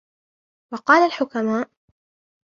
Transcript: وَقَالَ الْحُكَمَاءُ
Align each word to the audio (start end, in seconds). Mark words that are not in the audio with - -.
وَقَالَ 0.73 1.05
الْحُكَمَاءُ 1.05 1.69